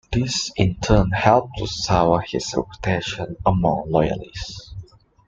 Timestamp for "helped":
1.11-1.59